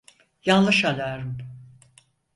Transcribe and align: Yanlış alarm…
Yanlış 0.45 0.85
alarm… 0.85 1.37